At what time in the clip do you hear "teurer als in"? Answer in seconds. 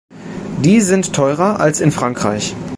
1.13-1.91